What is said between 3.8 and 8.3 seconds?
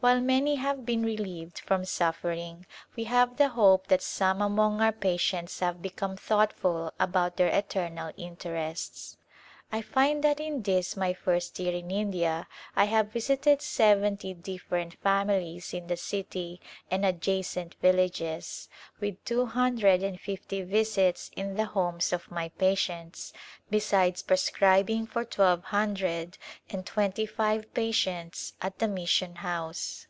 that some among our patients have become thoughtful about their eternal